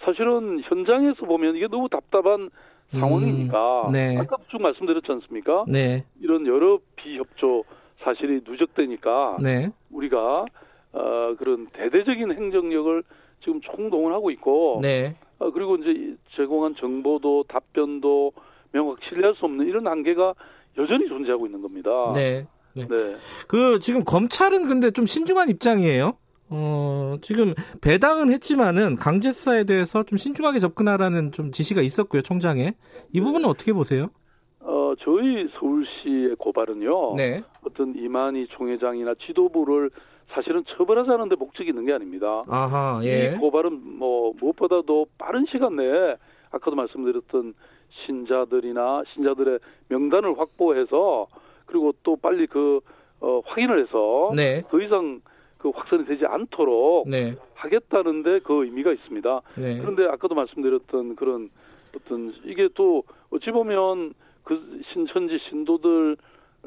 사실은 0.00 0.60
현장에서 0.64 1.26
보면 1.26 1.56
이게 1.56 1.66
너무 1.68 1.88
답답한 1.88 2.50
상황이니까 2.92 3.88
음, 3.88 3.92
네. 3.92 4.16
아까도 4.18 4.44
쭉 4.48 4.60
말씀드렸지 4.62 5.10
않습니까? 5.10 5.64
네, 5.68 6.04
이런 6.20 6.46
여러 6.46 6.78
비협조 6.96 7.64
사실이 8.00 8.42
누적되니까 8.46 9.38
네, 9.42 9.70
우리가 9.90 10.44
어, 10.92 11.34
그런 11.38 11.66
대대적인 11.72 12.32
행정 12.32 12.70
지금 13.84 13.90
총동원하고 13.90 14.30
있고 14.32 14.80
네, 14.82 15.14
어, 15.38 15.50
그리고 15.50 15.76
이제 15.76 15.90
이 15.90 16.16
제공한 16.36 16.74
정보도 16.78 17.44
답변도 17.48 18.32
명확 18.72 18.98
신뢰할 19.08 19.34
수 19.36 19.44
없는 19.44 19.66
이런 19.66 19.86
한계가 19.86 20.34
여전히 20.78 21.08
존재하고 21.08 21.46
있는 21.46 21.62
겁니다. 21.62 22.12
네. 22.14 22.46
네. 22.74 22.86
그 23.46 23.78
지금 23.80 24.02
검찰은 24.04 24.66
근데 24.66 24.90
좀 24.90 25.06
신중한 25.06 25.48
입장이에요. 25.48 26.14
어, 26.50 27.16
지금 27.20 27.54
배당은 27.80 28.32
했지만은 28.32 28.96
강제 28.96 29.30
수사에 29.30 29.64
대해서 29.64 30.02
좀 30.02 30.18
신중하게 30.18 30.58
접근하라는 30.58 31.30
좀 31.30 31.52
지시가 31.52 31.82
있었고요, 31.82 32.22
총장에. 32.22 32.74
이 33.12 33.20
부분은 33.20 33.48
어떻게 33.48 33.72
보세요? 33.72 34.08
어, 34.60 34.84
어, 34.94 34.94
저희 35.04 35.48
서울시의 35.58 36.36
고발은요. 36.36 37.16
네. 37.16 37.42
어떤 37.62 37.94
이만희 37.96 38.48
총회장이나 38.56 39.14
지도부를 39.26 39.90
사실은 40.30 40.64
처벌하자는데 40.76 41.36
목적이 41.36 41.70
있는 41.70 41.84
게 41.86 41.92
아닙니다. 41.92 42.44
아하, 42.48 43.00
이 43.02 43.06
예. 43.06 43.36
고발은 43.38 43.98
뭐 43.98 44.32
무엇보다도 44.40 45.06
빠른 45.18 45.46
시간 45.50 45.76
내에 45.76 46.16
아까도 46.50 46.76
말씀드렸던 46.76 47.54
신자들이나 48.06 49.04
신자들의 49.12 49.58
명단을 49.88 50.38
확보해서 50.38 51.26
그리고 51.66 51.92
또 52.02 52.16
빨리 52.16 52.46
그 52.46 52.80
어, 53.20 53.40
확인을 53.44 53.82
해서 53.82 54.30
네. 54.34 54.62
더 54.68 54.80
이상 54.80 55.20
그 55.58 55.70
확산이 55.70 56.04
되지 56.04 56.26
않도록 56.26 57.08
네. 57.08 57.34
하겠다는데 57.54 58.40
그 58.40 58.64
의미가 58.64 58.92
있습니다. 58.92 59.40
네. 59.56 59.78
그런데 59.78 60.04
아까도 60.04 60.34
말씀드렸던 60.34 61.16
그런 61.16 61.48
어떤 61.96 62.34
이게 62.44 62.68
또 62.74 63.04
어찌 63.30 63.50
보면 63.50 64.12
그 64.42 64.82
신천지 64.92 65.38
신도들 65.48 66.16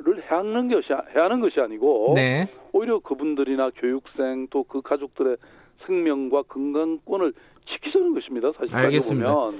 을 0.05 0.23
해하는 0.23 0.69
것이 0.69 0.87
해하는 1.15 1.39
것이 1.39 1.59
아니고 1.59 2.13
네. 2.15 2.47
오히려 2.71 2.99
그분들이나 2.99 3.71
교육생 3.75 4.47
또 4.49 4.63
그 4.63 4.81
가족들의 4.81 5.37
생명과 5.85 6.43
건강권을 6.43 7.33
지키자는 7.69 8.13
것입니다. 8.13 8.51
사실 8.57 8.75
알겠습니다. 8.75 9.33
보면 9.33 9.53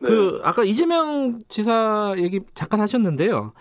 네. 0.00 0.08
그 0.08 0.40
아까 0.42 0.64
이재명 0.64 1.38
지사 1.48 2.14
얘기 2.18 2.40
잠깐 2.54 2.80
하셨는데요. 2.80 3.52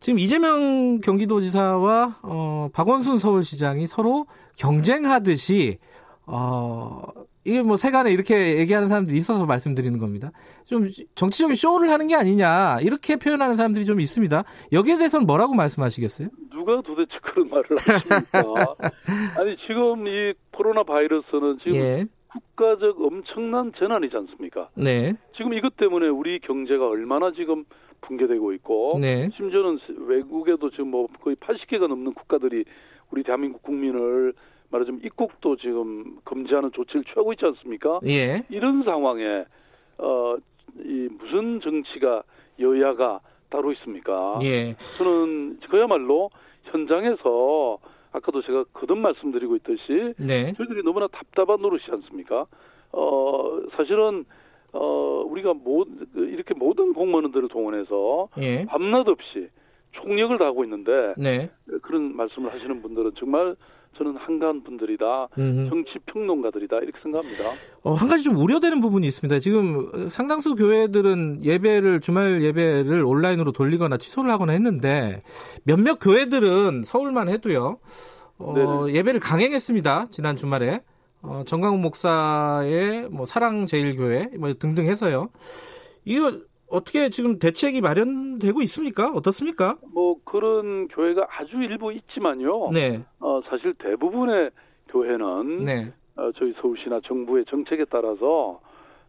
지금 0.00 0.18
이재명 0.18 1.00
경기도지사와 1.00 2.20
어, 2.22 2.68
박원순 2.72 3.18
서울시장이 3.18 3.86
서로 3.86 4.26
경쟁하듯이 4.56 5.78
어, 6.26 7.02
이게 7.44 7.62
뭐 7.62 7.76
세간에 7.76 8.12
이렇게 8.12 8.58
얘기하는 8.58 8.88
사람들이 8.88 9.16
있어서 9.16 9.46
말씀드리는 9.46 9.98
겁니다. 9.98 10.30
좀 10.64 10.86
정치적인 11.14 11.54
쇼를 11.54 11.90
하는 11.90 12.08
게 12.08 12.14
아니냐 12.14 12.78
이렇게 12.82 13.16
표현하는 13.16 13.56
사람들이 13.56 13.84
좀 13.84 14.00
있습니다. 14.00 14.44
여기에 14.72 14.98
대해서는 14.98 15.26
뭐라고 15.26 15.54
말씀하시겠어요? 15.54 16.28
누가 16.50 16.80
도대체 16.82 17.12
그런 17.22 17.48
말을 17.48 17.64
하십니까? 17.78 18.74
아니 19.40 19.56
지금 19.66 20.06
이 20.06 20.34
코로나 20.52 20.82
바이러스는 20.82 21.58
지금 21.62 21.76
예, 21.76 22.06
국가적 22.28 23.00
엄청난 23.00 23.72
재난이지 23.78 24.16
않습니까? 24.16 24.68
네, 24.74 25.14
지금 25.36 25.54
이것 25.54 25.76
때문에 25.76 26.08
우리 26.08 26.38
경제가 26.40 26.86
얼마나 26.86 27.32
지금 27.32 27.64
붕괴되고 28.02 28.52
있고 28.54 28.98
네, 29.00 29.30
심지어는 29.36 29.78
외국에도 30.06 30.70
지금 30.70 30.90
뭐 30.90 31.06
거의 31.22 31.36
80개가 31.36 31.88
넘는 31.88 32.12
국가들이 32.12 32.64
우리 33.10 33.22
대한민국 33.22 33.62
국민을 33.62 34.34
말하자면 34.70 35.00
입국도 35.04 35.56
지금 35.56 36.16
금지하는 36.24 36.70
조치를 36.72 37.04
취하고 37.04 37.32
있지 37.32 37.44
않습니까? 37.46 38.00
예, 38.06 38.44
이런 38.48 38.82
상황에 38.84 39.44
어 39.98 40.36
이 40.78 41.08
무슨 41.18 41.60
정치가 41.60 42.22
여야가 42.60 43.18
따로 43.50 43.72
있습니까? 43.72 44.38
예, 44.44 44.76
저는 44.98 45.58
그야말로 45.68 46.30
현장에서 46.64 47.78
아까도 48.12 48.40
제가 48.42 48.64
거듭 48.72 48.98
말씀드리고 48.98 49.56
있듯이 49.56 50.14
네, 50.16 50.52
저희들이 50.52 50.82
너무나 50.84 51.08
답답한 51.08 51.60
노릇이지 51.60 51.90
않습니까? 51.90 52.46
어 52.92 53.60
사실은 53.76 54.24
어 54.72 55.24
우리가 55.26 55.54
모 55.54 55.84
이렇게 56.14 56.54
모든 56.54 56.92
공무원들을 56.92 57.48
동원해서 57.48 58.28
예, 58.40 58.64
밤낮 58.66 59.08
없이 59.08 59.48
총력을 59.92 60.38
다하고 60.38 60.62
있는데 60.64 61.14
네, 61.18 61.50
그런 61.82 62.16
말씀을 62.16 62.52
하시는 62.52 62.80
분들은 62.80 63.12
정말 63.16 63.56
저는 63.96 64.16
한가한 64.16 64.62
분들이다. 64.62 65.28
음. 65.38 65.66
정치 65.68 65.98
평론가들이다 66.06 66.78
이렇게 66.78 66.98
생각합니다. 67.02 67.44
어, 67.82 67.94
한 67.94 68.08
가지 68.08 68.24
좀 68.24 68.36
우려되는 68.36 68.80
부분이 68.80 69.06
있습니다. 69.06 69.40
지금 69.40 70.08
상당수 70.08 70.54
교회들은 70.54 71.44
예배를 71.44 72.00
주말 72.00 72.40
예배를 72.42 73.04
온라인으로 73.04 73.52
돌리거나 73.52 73.98
취소를 73.98 74.30
하거나 74.30 74.52
했는데 74.52 75.20
몇몇 75.64 75.98
교회들은 76.00 76.82
서울만 76.84 77.28
해도요. 77.28 77.78
어. 78.38 78.86
예배를 78.88 79.20
강행했습니다. 79.20 80.06
지난 80.10 80.36
주말에 80.36 80.80
어, 81.22 81.42
정강훈 81.44 81.82
목사의 81.82 83.08
뭐 83.10 83.26
사랑 83.26 83.66
제일교회 83.66 84.30
뭐 84.38 84.54
등등 84.54 84.86
해서요. 84.86 85.28
이거 86.04 86.40
어떻게 86.70 87.10
지금 87.10 87.38
대책이 87.38 87.80
마련되고 87.80 88.62
있습니까? 88.62 89.10
어떻습니까? 89.12 89.76
뭐 89.92 90.16
그런 90.24 90.88
교회가 90.88 91.26
아주 91.30 91.56
일부 91.56 91.92
있지만요. 91.92 92.70
네, 92.70 93.02
어, 93.18 93.40
사실 93.48 93.74
대부분의 93.74 94.50
교회는 94.88 95.64
네, 95.64 95.92
어, 96.16 96.30
저희 96.36 96.52
서울시나 96.60 97.00
정부의 97.04 97.44
정책에 97.46 97.84
따라서 97.90 98.60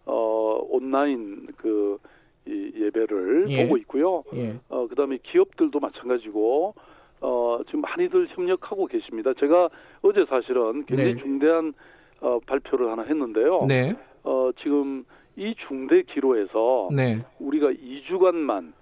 어, 0.06 0.60
온라인 0.70 1.48
그 1.58 1.98
이 2.46 2.72
예배를 2.76 3.46
예. 3.50 3.64
보고 3.64 3.78
있고요. 3.78 4.24
예, 4.34 4.56
어, 4.70 4.88
그다음에 4.88 5.20
기업들도 5.22 5.80
마찬가지고 5.80 6.74
어, 7.22 7.60
지금 7.68 7.82
많이들 7.82 8.30
협력하고 8.32 8.88
계십니다. 8.88 9.32
제가 9.40 9.70
어제 10.02 10.26
사실은 10.28 10.86
굉장히 10.86 11.14
네. 11.14 11.22
중대한 11.22 11.74
어, 12.20 12.40
발표를 12.48 12.90
하나 12.90 13.04
했는데요. 13.04 13.60
네, 13.68 13.96
어, 14.24 14.50
지금 14.64 15.06
이 15.36 15.56
중대 15.68 16.02
기로에서 16.04 16.90
네, 16.92 17.24
우리가 17.40 17.72
2주간만 17.72 18.74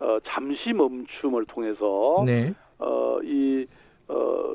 어, 0.00 0.18
잠시 0.26 0.72
멈춤을 0.72 1.44
통해서 1.46 2.22
네, 2.26 2.54
어, 2.78 3.18
이 3.22 3.66
어, 4.08 4.54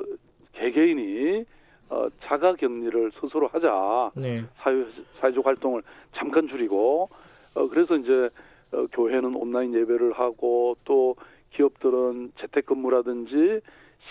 개개인이 0.53 1.45
어, 1.89 2.07
자가 2.23 2.55
격리를 2.55 3.11
스스로 3.19 3.47
하자. 3.47 4.11
네, 4.15 4.43
사회 4.57 4.85
사회적 5.19 5.45
활동을 5.45 5.83
잠깐 6.15 6.47
줄이고 6.47 7.09
어, 7.55 7.67
그래서 7.67 7.95
이제 7.95 8.29
어, 8.71 8.85
교회는 8.91 9.35
온라인 9.35 9.73
예배를 9.75 10.13
하고 10.13 10.75
또 10.85 11.15
기업들은 11.51 12.31
재택근무라든지 12.39 13.61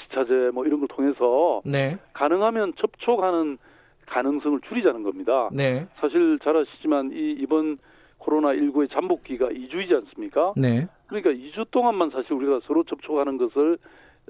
시차제 0.05 0.51
뭐 0.55 0.65
이런 0.65 0.79
걸 0.79 0.89
통해서 0.89 1.61
네, 1.65 1.99
가능하면 2.13 2.75
접촉하는 2.77 3.59
가능성을 4.07 4.61
줄이자는 4.69 5.03
겁니다. 5.03 5.49
네, 5.53 5.87
사실 6.01 6.39
잘 6.43 6.57
아시지만 6.57 7.13
이 7.13 7.33
이번 7.39 7.79
코로나 8.19 8.49
19의 8.51 8.91
잠복기가 8.93 9.49
2주이지 9.49 9.93
않습니까? 9.95 10.55
네, 10.57 10.87
그러니까 11.07 11.31
2주 11.31 11.71
동안만 11.71 12.11
사실 12.11 12.33
우리가 12.35 12.61
서로 12.67 12.85
접촉하는 12.85 13.37
것을 13.39 13.79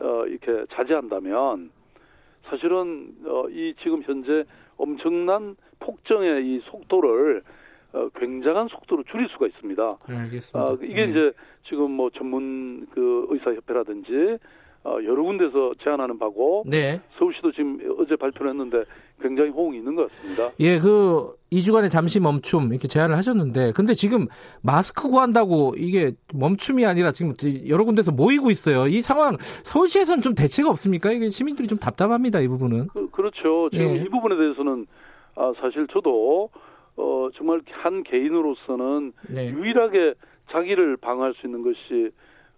어, 0.01 0.25
이렇게 0.27 0.65
자제한다면 0.75 1.71
사실은 2.45 3.15
어, 3.25 3.49
이 3.51 3.75
지금 3.83 4.03
현재 4.03 4.45
엄청난 4.77 5.57
폭정의 5.81 6.47
이 6.47 6.61
속도를 6.65 7.43
어, 7.93 8.09
굉장한 8.17 8.69
속도로 8.69 9.03
줄일 9.05 9.29
수가 9.29 9.47
있습니다. 9.47 9.91
알겠습니다. 10.07 10.71
아, 10.71 10.77
이게 10.83 11.05
네. 11.07 11.11
이제 11.11 11.33
지금 11.69 11.91
뭐 11.91 12.11
전문 12.11 12.87
그 12.91 13.27
의사협회라든지 13.31 14.39
어, 14.85 14.99
여러 15.05 15.23
군데서 15.23 15.75
제안하는 15.83 16.19
바고 16.19 16.65
네. 16.67 17.01
서울시도 17.19 17.53
지금 17.53 17.79
어제 17.99 18.17
발표를 18.17 18.51
했는데 18.51 18.85
굉장히 19.23 19.51
호응이 19.51 19.79
있는 19.79 19.95
것 19.95 20.11
같습니다. 20.11 20.51
예, 20.61 20.79
그 20.79 21.35
2주간의 21.53 21.91
잠시 21.91 22.21
멈춤 22.21 22.73
이렇게 22.73 22.89
제안을 22.89 23.17
하셨는데 23.17 23.73
근데 23.73 23.95
지금 23.95 24.27
마스크 24.63 25.09
구한다고 25.09 25.75
이게 25.77 26.13
멈춤이 26.35 26.85
아니라 26.87 27.13
지금 27.13 27.33
여러 27.69 27.85
군데서 27.85 28.13
모이고 28.13 28.51
있어요. 28.51 28.87
이 28.87 29.01
상황 29.01 29.37
서울시에서는 29.39 30.23
좀 30.23 30.35
대책이 30.35 30.69
없습니까? 30.69 31.13
이게 31.13 31.29
시민들이 31.29 31.69
좀 31.69 31.79
답답합니다. 31.79 32.41
이 32.41 32.49
부분은. 32.49 32.89
그, 32.89 33.11
그렇죠. 33.11 33.69
지금 33.71 33.97
예. 33.97 34.03
이 34.03 34.09
부분에 34.09 34.37
대해서는 34.37 34.87
아, 35.37 35.53
사실 35.61 35.87
저도 35.93 36.51
어, 36.97 37.29
정말 37.35 37.61
한 37.71 38.03
개인으로서는 38.03 39.13
네. 39.29 39.51
유일하게 39.51 40.15
자기를 40.51 40.97
방어할 40.99 41.35
수 41.35 41.47
있는 41.47 41.63
것이 41.63 42.11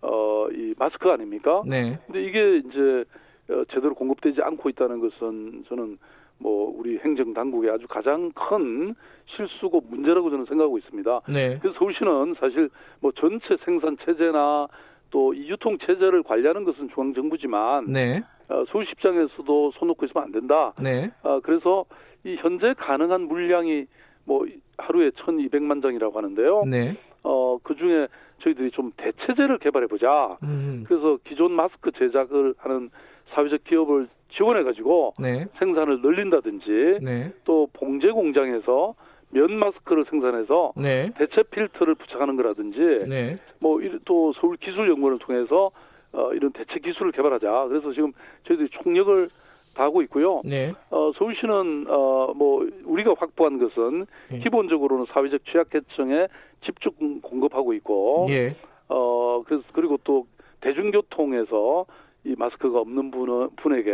어, 0.02 0.48
이 0.52 0.74
마스크 0.78 1.08
아닙니까? 1.08 1.62
네. 1.66 1.98
근데 2.06 2.22
이게 2.24 2.58
이제 2.58 3.04
어, 3.50 3.64
제대로 3.72 3.94
공급되지 3.94 4.42
않고 4.42 4.68
있다는 4.70 5.00
것은 5.00 5.64
저는 5.68 5.98
뭐 6.44 6.70
우리 6.76 6.98
행정 6.98 7.32
당국의 7.32 7.70
아주 7.70 7.88
가장 7.88 8.30
큰 8.32 8.94
실수고 9.34 9.80
문제라고 9.88 10.28
저는 10.28 10.44
생각하고 10.44 10.76
있습니다. 10.76 11.20
네. 11.32 11.58
그래서 11.58 11.78
서울시는 11.78 12.34
사실 12.38 12.68
뭐 13.00 13.10
전체 13.12 13.56
생산 13.64 13.96
체제나 14.04 14.68
또 15.10 15.32
이 15.32 15.48
유통 15.48 15.78
체제를 15.78 16.22
관리하는 16.22 16.64
것은 16.64 16.90
중앙 16.92 17.14
정부지만 17.14 17.86
네. 17.90 18.22
어, 18.48 18.64
서울시 18.68 18.90
입장에서도 18.92 19.72
손 19.76 19.88
놓고 19.88 20.04
있으면 20.04 20.24
안 20.24 20.32
된다. 20.32 20.74
네. 20.82 21.10
아, 21.22 21.40
그래서 21.42 21.86
이 22.24 22.36
현재 22.36 22.74
가능한 22.76 23.22
물량이 23.22 23.86
뭐 24.26 24.44
하루에 24.76 25.10
1,200만 25.10 25.80
장이라고 25.82 26.18
하는데요. 26.18 26.64
네. 26.66 26.98
어, 27.22 27.56
그 27.62 27.74
중에 27.74 28.06
저희들이 28.42 28.70
좀 28.72 28.92
대체제를 28.98 29.58
개발해 29.60 29.86
보자. 29.86 30.36
음. 30.42 30.84
그래서 30.86 31.16
기존 31.24 31.52
마스크 31.52 31.90
제작을 31.92 32.54
하는 32.58 32.90
사회적 33.32 33.64
기업을 33.64 34.08
지원해 34.36 34.62
가지고 34.62 35.14
네. 35.18 35.46
생산을 35.58 36.00
늘린다든지 36.00 36.98
네. 37.02 37.32
또 37.44 37.68
봉제 37.72 38.10
공장에서 38.10 38.94
면 39.30 39.52
마스크를 39.58 40.04
생산해서 40.08 40.72
네. 40.76 41.10
대체 41.18 41.42
필터를 41.42 41.96
부착하는 41.96 42.36
거라든지 42.36 42.78
네. 43.08 43.34
뭐또 43.58 44.32
서울 44.40 44.56
기술 44.56 44.88
연구원을 44.88 45.18
통해서 45.18 45.70
어, 46.12 46.32
이런 46.32 46.52
대체 46.52 46.78
기술을 46.78 47.10
개발하자. 47.12 47.66
그래서 47.68 47.92
지금 47.92 48.12
저희들이 48.46 48.68
총력을 48.70 49.28
다하고 49.74 50.02
있고요. 50.02 50.40
네. 50.44 50.70
어, 50.90 51.10
서울시는 51.18 51.86
어, 51.88 52.32
뭐 52.36 52.64
우리가 52.84 53.14
확보한 53.18 53.58
것은 53.58 54.06
예. 54.32 54.38
기본적으로는 54.38 55.06
사회적 55.12 55.44
취약계층에 55.46 56.28
집중 56.64 57.20
공급하고 57.20 57.72
있고 57.74 58.28
예. 58.30 58.54
어, 58.88 59.42
그래서 59.44 59.64
그리고 59.72 59.98
또 60.04 60.26
대중교통에서 60.60 61.86
이 62.24 62.34
마스크가 62.38 62.80
없는 62.80 63.10
분, 63.10 63.50
분에게 63.56 63.90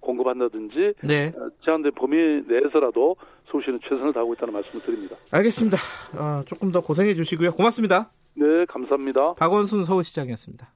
공급한다든지 0.00 0.94
네. 1.02 1.32
어, 1.36 1.48
제한된 1.64 1.92
범위 1.96 2.16
내에서라도 2.46 3.16
서울시는 3.50 3.80
최선을 3.82 4.12
다하고 4.12 4.34
있다는 4.34 4.54
말씀을 4.54 4.84
드립니다. 4.84 5.16
알겠습니다. 5.32 5.76
아, 6.16 6.42
조금 6.46 6.70
더 6.70 6.80
고생해 6.80 7.14
주시고요. 7.14 7.52
고맙습니다. 7.52 8.10
네, 8.34 8.64
감사합니다. 8.66 9.34
박원순 9.34 9.84
서울시장이었습니다. 9.84 10.68